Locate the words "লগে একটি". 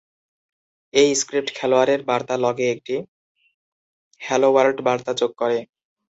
2.45-2.95